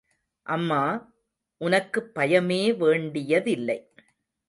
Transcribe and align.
அம்மா, 0.45 0.79
உனக்குப் 1.61 2.11
பயமே 2.15 2.77
வேண்டியதில்லை. 2.77 3.77